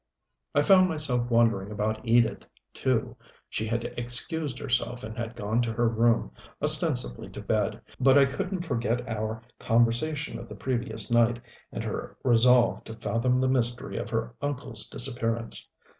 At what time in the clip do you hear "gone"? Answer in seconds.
5.35-5.61